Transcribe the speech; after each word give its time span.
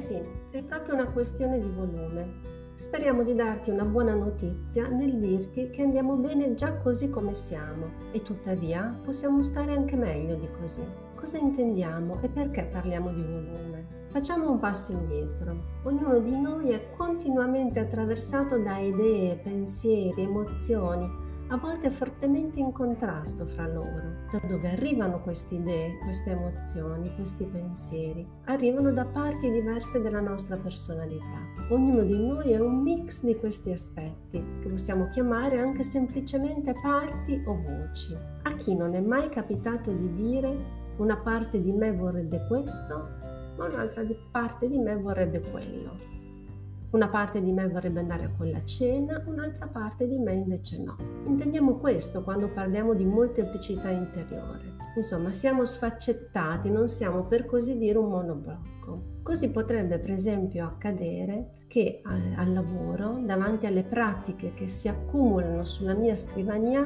sì, 0.00 0.18
è 0.50 0.62
proprio 0.62 0.94
una 0.94 1.10
questione 1.10 1.60
di 1.60 1.68
volume. 1.68 2.48
Speriamo 2.72 3.22
di 3.22 3.34
darti 3.34 3.68
una 3.68 3.84
buona 3.84 4.14
notizia 4.14 4.88
nel 4.88 5.18
dirti 5.18 5.68
che 5.68 5.82
andiamo 5.82 6.14
bene 6.14 6.54
già 6.54 6.78
così 6.78 7.10
come 7.10 7.34
siamo 7.34 8.08
e 8.10 8.22
tuttavia 8.22 8.98
possiamo 9.04 9.42
stare 9.42 9.72
anche 9.72 9.96
meglio 9.96 10.36
di 10.36 10.48
così. 10.58 10.80
Cosa 11.14 11.36
intendiamo 11.36 12.18
e 12.22 12.30
perché 12.30 12.62
parliamo 12.64 13.12
di 13.12 13.20
volume? 13.20 14.06
Facciamo 14.08 14.50
un 14.50 14.58
passo 14.58 14.92
indietro. 14.92 15.54
Ognuno 15.82 16.18
di 16.20 16.34
noi 16.34 16.70
è 16.70 16.90
continuamente 16.96 17.78
attraversato 17.78 18.56
da 18.56 18.78
idee, 18.78 19.36
pensieri, 19.36 20.22
emozioni 20.22 21.28
a 21.50 21.56
volte 21.56 21.90
fortemente 21.90 22.60
in 22.60 22.70
contrasto 22.70 23.44
fra 23.44 23.66
loro. 23.66 24.28
Da 24.30 24.40
dove 24.46 24.70
arrivano 24.70 25.20
queste 25.20 25.56
idee, 25.56 25.98
queste 25.98 26.30
emozioni, 26.30 27.12
questi 27.14 27.44
pensieri? 27.44 28.24
Arrivano 28.44 28.92
da 28.92 29.04
parti 29.04 29.50
diverse 29.50 30.00
della 30.00 30.20
nostra 30.20 30.56
personalità. 30.56 31.48
Ognuno 31.70 32.02
di 32.02 32.16
noi 32.16 32.52
è 32.52 32.60
un 32.60 32.82
mix 32.82 33.24
di 33.24 33.36
questi 33.36 33.72
aspetti, 33.72 34.40
che 34.60 34.68
possiamo 34.68 35.08
chiamare 35.08 35.58
anche 35.58 35.82
semplicemente 35.82 36.72
parti 36.80 37.42
o 37.44 37.54
voci. 37.54 38.14
A 38.44 38.54
chi 38.54 38.76
non 38.76 38.94
è 38.94 39.00
mai 39.00 39.28
capitato 39.28 39.90
di 39.90 40.12
dire 40.12 40.78
una 40.98 41.16
parte 41.16 41.60
di 41.60 41.72
me 41.72 41.92
vorrebbe 41.92 42.46
questo, 42.46 42.94
ma 43.56 43.66
un'altra 43.66 44.02
parte 44.30 44.68
di 44.68 44.78
me 44.78 44.94
vorrebbe 44.96 45.40
quello. 45.50 46.19
Una 46.90 47.08
parte 47.08 47.40
di 47.40 47.52
me 47.52 47.68
vorrebbe 47.68 48.00
andare 48.00 48.24
a 48.24 48.30
quella 48.36 48.64
cena, 48.64 49.22
un'altra 49.24 49.68
parte 49.68 50.08
di 50.08 50.18
me 50.18 50.32
invece 50.32 50.82
no. 50.82 50.96
Intendiamo 51.24 51.76
questo 51.76 52.24
quando 52.24 52.50
parliamo 52.50 52.94
di 52.94 53.04
molteplicità 53.04 53.90
interiore. 53.90 54.74
Insomma, 54.96 55.30
siamo 55.30 55.64
sfaccettati, 55.64 56.68
non 56.68 56.88
siamo 56.88 57.26
per 57.26 57.44
così 57.44 57.78
dire 57.78 57.96
un 57.96 58.08
monoblocco. 58.08 59.18
Così 59.22 59.50
potrebbe 59.50 60.00
per 60.00 60.10
esempio 60.10 60.64
accadere 60.64 61.60
che 61.68 62.02
eh, 62.04 62.34
al 62.34 62.52
lavoro, 62.52 63.20
davanti 63.24 63.66
alle 63.66 63.84
pratiche 63.84 64.52
che 64.54 64.66
si 64.66 64.88
accumulano 64.88 65.64
sulla 65.64 65.94
mia 65.94 66.16
scrivania, 66.16 66.84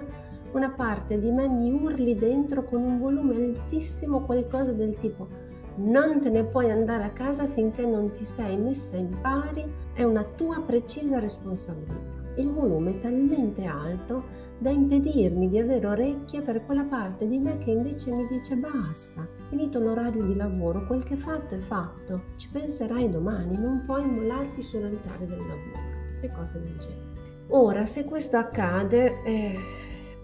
una 0.53 0.71
parte 0.71 1.19
di 1.19 1.31
me 1.31 1.49
mi 1.49 1.73
urli 1.73 2.15
dentro 2.15 2.65
con 2.65 2.83
un 2.83 2.99
volume 2.99 3.35
altissimo 3.37 4.21
qualcosa 4.21 4.75
del 4.75 4.99
tipo 4.99 5.29
non 5.77 6.21
te 6.21 6.31
ne 6.31 6.45
puoi 6.45 6.71
andare 6.71 7.05
a 7.05 7.11
casa 7.11 7.47
finché 7.47 7.85
non 7.85 8.13
ti 8.13 8.25
sei 8.25 8.57
messa 8.57 8.97
in 8.97 9.17
pari, 9.21 9.65
è 9.95 10.03
una 10.03 10.25
tua 10.25 10.61
precisa 10.61 11.19
responsabilità. 11.19 12.23
Il 12.37 12.51
volume 12.51 12.93
è 12.93 12.99
talmente 12.99 13.65
alto 13.65 14.43
da 14.59 14.71
impedirmi 14.71 15.49
di 15.49 15.59
avere 15.59 15.87
orecchie 15.87 16.41
per 16.41 16.65
quella 16.65 16.85
parte 16.85 17.27
di 17.27 17.39
me 17.39 17.59
che 17.59 17.71
invece 17.71 18.13
mi 18.13 18.27
dice 18.29 18.57
basta, 18.57 19.27
finito 19.49 19.79
l'orario 19.79 20.25
di 20.25 20.35
lavoro, 20.35 20.87
quel 20.87 21.03
che 21.03 21.15
è 21.15 21.17
fatto 21.17 21.55
è 21.55 21.59
fatto, 21.59 22.21
ci 22.37 22.49
penserai 22.51 23.11
domani, 23.11 23.59
non 23.59 23.83
puoi 23.85 24.03
immolarti 24.03 24.63
sull'altare 24.63 25.27
del 25.27 25.39
lavoro 25.39 25.93
e 26.21 26.31
cose 26.31 26.61
del 26.61 26.77
genere. 26.77 27.13
Ora, 27.49 27.85
se 27.85 28.05
questo 28.05 28.37
accade, 28.37 29.23
eh, 29.25 29.55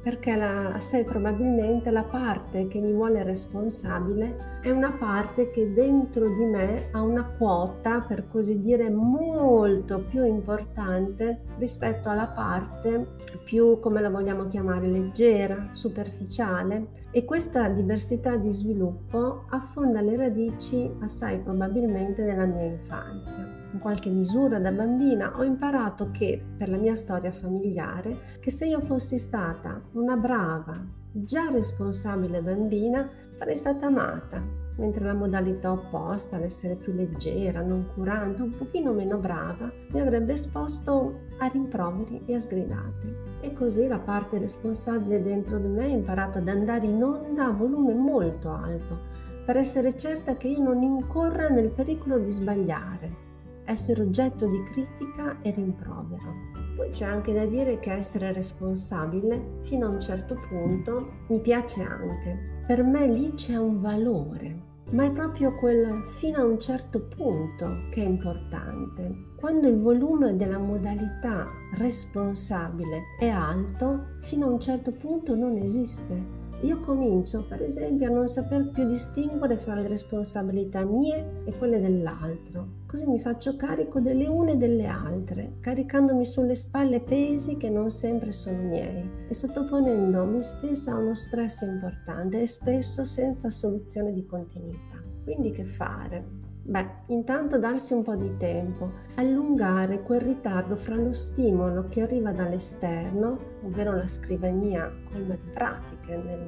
perché 0.03 0.35
la, 0.35 0.77
sai 0.81 1.05
probabilmente 1.05 1.91
la 1.91 2.05
parte 2.05 2.69
che 2.69 2.81
mi 2.81 2.93
vuole 2.93 3.23
responsabile 3.23 4.61
è 4.63 4.71
una 4.71 4.93
parte 4.93 5.51
che 5.51 5.73
dentro 5.73 6.27
di 6.29 6.45
me 6.45 6.89
ha 6.93 7.03
una 7.03 7.25
quota, 7.37 8.01
per 8.01 8.27
così 8.29 8.61
dire, 8.61 8.89
molto 8.89 10.05
più 10.09 10.25
importante 10.25 11.43
rispetto 11.59 12.09
alla 12.09 12.29
parte 12.29 13.17
più, 13.45 13.79
come 13.79 14.01
la 14.01 14.11
vogliamo 14.11 14.47
chiamare, 14.47 14.87
leggera, 14.87 15.69
superficiale. 15.73 16.89
E 17.11 17.25
questa 17.25 17.69
diversità 17.69 18.37
di 18.37 18.53
sviluppo 18.53 19.45
affonda 19.51 20.01
le 20.01 20.17
radici 20.17 20.91
assai 21.01 21.39
probabilmente 21.41 22.23
nella 22.23 22.47
mia 22.47 22.65
infanzia 22.65 23.60
in 23.73 23.79
qualche 23.79 24.11
misura 24.11 24.59
da 24.59 24.73
bambina 24.73 25.39
ho 25.39 25.45
imparato 25.45 26.11
che, 26.11 26.43
per 26.57 26.69
la 26.69 26.77
mia 26.77 26.97
storia 26.97 27.31
familiare, 27.31 28.39
che 28.41 28.51
se 28.51 28.67
io 28.67 28.81
fossi 28.81 29.19
stata 29.19 29.81
una 29.93 30.17
brava, 30.17 30.99
già 31.13 31.49
responsabile 31.51 32.43
bambina, 32.43 33.09
sarei 33.29 33.57
stata 33.57 33.87
amata, 33.87 34.43
mentre 34.77 35.05
la 35.05 35.15
modalità 35.15 35.73
opposta, 35.73 36.39
l'essere 36.39 36.77
più 36.77 36.93
leggera, 36.93 37.63
non 37.63 37.89
curante, 37.95 38.43
un 38.43 38.57
pochino 38.57 38.93
meno 38.93 39.19
brava, 39.19 39.71
mi 39.93 40.01
avrebbe 40.01 40.33
esposto 40.33 41.27
a 41.39 41.47
rimproveri 41.47 42.23
e 42.27 42.35
a 42.35 42.39
sgridate. 42.39 43.39
E 43.41 43.53
così 43.53 43.87
la 43.87 43.99
parte 43.99 44.39
responsabile 44.39 45.23
dentro 45.23 45.59
di 45.59 45.69
me 45.69 45.85
ha 45.85 45.89
imparato 45.89 46.39
ad 46.39 46.49
andare 46.49 46.87
in 46.87 47.03
onda 47.03 47.47
a 47.47 47.53
volume 47.53 47.95
molto 47.95 48.51
alto, 48.51 49.09
per 49.45 49.57
essere 49.57 49.97
certa 49.97 50.37
che 50.37 50.49
io 50.49 50.63
non 50.63 50.83
incorra 50.83 51.49
nel 51.49 51.71
pericolo 51.71 52.19
di 52.19 52.31
sbagliare, 52.31 53.29
essere 53.71 54.03
oggetto 54.03 54.47
di 54.47 54.63
critica 54.65 55.41
e 55.43 55.53
rimprovero. 55.53 56.49
Poi 56.77 56.91
c'è 56.91 57.05
anche 57.05 57.33
da 57.33 57.47
dire 57.47 57.79
che 57.79 57.93
essere 57.93 58.33
responsabile 58.33 59.59
fino 59.61 59.87
a 59.87 59.91
un 59.91 60.01
certo 60.01 60.37
punto 60.49 61.25
mi 61.29 61.41
piace 61.41 61.83
anche. 61.83 62.63
Per 62.67 62.83
me 62.83 63.07
lì 63.07 63.33
c'è 63.35 63.57
un 63.57 63.81
valore, 63.81 64.69
ma 64.93 65.05
è 65.05 65.11
proprio 65.13 65.55
quel 65.57 66.03
fino 66.19 66.39
a 66.39 66.45
un 66.45 66.59
certo 66.59 67.07
punto 67.07 67.89
che 67.91 68.03
è 68.03 68.07
importante. 68.07 69.35
Quando 69.39 69.69
il 69.69 69.79
volume 69.79 70.37
della 70.37 70.59
modalità 70.59 71.47
responsabile 71.77 73.03
è 73.19 73.29
alto, 73.29 74.17
fino 74.21 74.47
a 74.47 74.51
un 74.51 74.61
certo 74.61 74.93
punto 74.93 75.35
non 75.35 75.57
esiste 75.57 76.40
io 76.63 76.79
comincio 76.79 77.45
per 77.47 77.63
esempio 77.63 78.09
a 78.09 78.13
non 78.13 78.29
saper 78.29 78.71
più 78.71 78.87
distinguere 78.87 79.57
fra 79.57 79.75
le 79.75 79.89
responsabilità 79.89 80.85
mie 80.85 81.43
e 81.45 81.57
quelle 81.57 81.81
dell'altro. 81.81 82.79
Così 82.87 83.07
mi 83.07 83.19
faccio 83.19 83.57
carico 83.57 84.01
delle 84.01 84.27
une 84.27 84.53
e 84.53 84.57
delle 84.57 84.87
altre, 84.87 85.57
caricandomi 85.61 86.25
sulle 86.27 86.55
spalle 86.55 87.01
pesi 87.01 87.57
che 87.57 87.71
non 87.71 87.91
sempre 87.91 88.33
sono 88.33 88.61
miei 88.63 89.09
e 89.29 89.33
sottoponendo 89.33 90.25
me 90.25 90.43
stessa 90.43 90.93
a 90.93 90.99
uno 90.99 91.15
stress 91.15 91.63
importante 91.63 92.43
e 92.43 92.47
spesso 92.47 93.05
senza 93.05 93.49
soluzione 93.49 94.13
di 94.13 94.27
continuità. 94.27 95.03
Quindi 95.25 95.53
che 95.53 95.65
fare? 95.65 96.50
Beh, 96.63 96.87
intanto 97.07 97.59
darsi 97.59 97.95
un 97.95 98.03
po' 98.03 98.15
di 98.15 98.37
tempo, 98.37 98.93
allungare 99.17 100.03
quel 100.03 100.21
ritardo 100.21 100.77
fra 100.77 100.95
lo 100.95 101.11
stimolo 101.11 101.87
che 101.89 102.03
arriva 102.03 102.33
dall'esterno, 102.33 103.39
ovvero 103.65 103.97
la 103.97 104.07
scrivania 104.07 104.93
colma 105.11 105.35
di 105.35 105.47
pratiche 105.53 106.17
nel, 106.17 106.47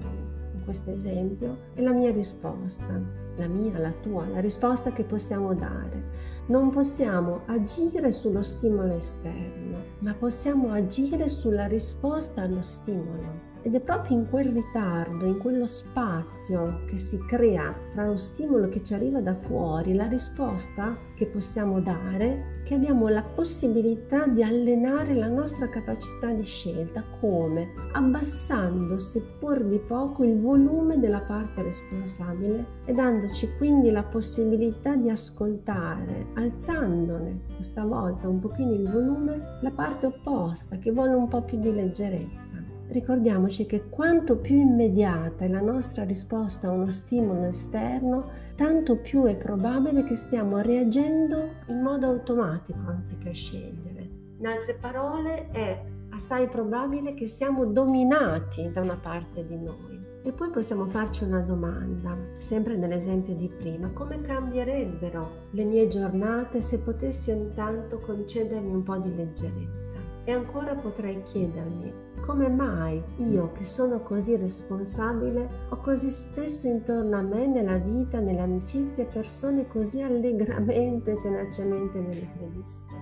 in 0.55 0.65
questo 0.65 0.91
esempio, 0.91 1.57
e 1.75 1.83
la 1.83 1.93
mia 1.93 2.13
risposta, 2.13 3.01
la 3.37 3.47
mia, 3.49 3.79
la 3.79 3.93
tua, 3.93 4.27
la 4.29 4.41
risposta 4.41 4.93
che 4.93 5.05
possiamo 5.05 5.55
dare. 5.55 6.11
Non 6.47 6.71
possiamo 6.71 7.41
agire 7.47 8.13
sullo 8.13 8.43
stimolo 8.43 8.93
esterno, 8.93 9.79
ma 10.01 10.15
possiamo 10.15 10.73
agire 10.73 11.29
sulla 11.29 11.67
risposta 11.67 12.43
allo 12.43 12.63
stimolo. 12.63 13.51
Ed 13.65 13.77
è 13.77 13.81
proprio 13.81 14.17
in 14.17 14.29
quel 14.29 14.47
ritardo, 14.47 15.25
in 15.25 15.39
quello 15.39 15.67
spazio 15.67 16.83
che 16.87 16.97
si 16.97 17.19
crea 17.27 17.73
tra 17.93 18.05
lo 18.05 18.17
stimolo 18.17 18.69
che 18.69 18.83
ci 18.83 18.93
arriva 18.93 19.21
da 19.21 19.37
fuori, 19.37 19.95
la 19.95 20.09
risposta 20.09 20.97
che 21.15 21.27
possiamo 21.27 21.81
dare, 21.81 22.63
che 22.65 22.75
abbiamo 22.75 23.07
la 23.07 23.23
possibilità 23.23 24.27
di 24.27 24.43
allenare 24.43 25.15
la 25.15 25.29
nostra 25.29 25.69
capacità 25.69 26.33
di 26.33 26.43
scelta. 26.43 27.05
Come? 27.21 27.75
Abbassando, 27.93 28.99
seppur 28.99 29.63
di 29.63 29.79
poco, 29.79 30.25
il 30.25 30.41
volume 30.41 30.99
della 30.99 31.21
parte 31.21 31.63
responsabile 31.63 32.81
e 32.85 32.93
dandoci 32.93 33.49
quindi 33.59 33.91
la 33.91 34.03
possibilità 34.03 34.97
di 34.97 35.09
ascoltare, 35.09 36.27
alzandone 36.35 37.43
questa 37.55 37.85
volta 37.85 38.29
un 38.29 38.41
pochino 38.41 38.73
il 38.73 38.91
volume, 38.91 39.59
la 39.61 39.71
parte 39.71 40.07
opposta 40.07 40.79
che 40.79 40.91
vuole 40.91 41.15
un 41.15 41.29
po' 41.29 41.43
più 41.43 41.61
di 41.61 41.73
leggerezza 41.73 42.72
ricordiamoci 42.93 43.67
che 43.67 43.89
quanto 43.89 44.37
più 44.37 44.57
immediata 44.57 45.45
è 45.45 45.49
la 45.49 45.61
nostra 45.61 46.05
risposta 46.05 46.69
a 46.69 46.73
uno 46.73 46.91
stimolo 46.91 47.45
esterno, 47.45 48.31
tanto 48.55 48.99
più 48.99 49.25
è 49.25 49.35
probabile 49.37 50.05
che 50.05 50.15
stiamo 50.15 50.59
reagendo 50.59 51.49
in 51.69 51.81
modo 51.81 52.07
automatico 52.07 52.79
anziché 52.87 53.33
scegliere. 53.33 54.09
In 54.39 54.47
altre 54.47 54.75
parole, 54.75 55.49
è 55.51 55.85
assai 56.11 56.49
probabile 56.49 57.15
che 57.15 57.27
siamo 57.27 57.65
dominati 57.65 58.71
da 58.71 58.81
una 58.81 58.97
parte 58.97 59.45
di 59.45 59.57
noi. 59.57 60.01
E 60.25 60.31
poi 60.31 60.51
possiamo 60.51 60.87
farci 60.87 61.25
una 61.25 61.41
domanda, 61.41 62.17
sempre 62.37 62.77
nell'esempio 62.77 63.35
di 63.35 63.49
prima, 63.49 63.91
come 63.91 64.21
cambierebbero 64.21 65.49
le 65.51 65.65
mie 65.65 65.89
giornate 65.89 66.61
se 66.61 66.79
potessi 66.79 67.33
ogni 67.33 67.53
tanto 67.55 67.99
concedermi 67.99 68.73
un 68.73 68.83
po' 68.85 68.99
di 68.99 69.13
leggerezza? 69.13 69.99
E 70.23 70.31
ancora 70.31 70.77
potrei 70.77 71.23
chiedermi, 71.25 71.93
come 72.25 72.49
mai 72.49 73.03
io 73.19 73.53
che 73.53 73.65
sono 73.65 74.01
così 74.01 74.37
responsabile 74.37 75.67
ho 75.69 75.77
così 75.79 76.09
spesso 76.09 76.69
intorno 76.69 77.17
a 77.17 77.23
me 77.23 77.47
nella 77.47 77.77
vita, 77.77 78.21
nelle 78.21 78.41
amicizie, 78.41 79.05
persone 79.05 79.67
così 79.67 80.01
allegramente 80.01 81.13
e 81.13 81.21
tenacemente 81.21 82.01
menefreghiste? 82.01 82.95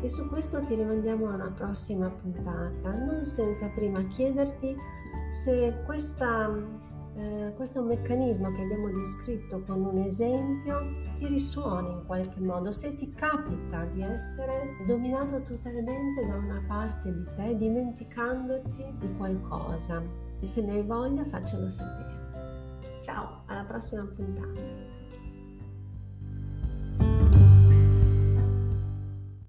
E 0.00 0.08
su 0.08 0.28
questo 0.28 0.62
ti 0.62 0.74
rimandiamo 0.74 1.28
a 1.28 1.34
una 1.34 1.52
prossima 1.54 2.08
puntata, 2.08 2.90
non 2.90 3.24
senza 3.24 3.68
prima 3.74 4.02
chiederti 4.04 4.76
se 5.30 5.82
questa 5.84 6.50
eh, 7.16 7.52
questo 7.56 7.82
meccanismo 7.82 8.50
che 8.52 8.60
abbiamo 8.60 8.90
descritto 8.90 9.62
con 9.62 9.84
un 9.84 9.98
esempio 9.98 10.80
ti 11.16 11.26
risuoni 11.26 11.92
in 11.92 12.04
qualche 12.04 12.40
modo, 12.40 12.72
se 12.72 12.94
ti 12.94 13.12
capita 13.14 13.86
di 13.86 14.02
essere 14.02 14.76
dominato 14.86 15.40
totalmente 15.40 16.26
da 16.26 16.34
una 16.34 16.62
parte 16.66 17.12
di 17.12 17.24
te 17.34 17.56
dimenticandoti 17.56 18.84
di 18.98 19.16
qualcosa 19.16 20.02
e 20.40 20.46
se 20.46 20.60
ne 20.60 20.72
hai 20.72 20.82
voglia 20.82 21.24
faccelo 21.24 21.68
sapere. 21.70 22.24
Ciao, 23.02 23.44
alla 23.46 23.64
prossima 23.64 24.04
puntata. 24.04 24.95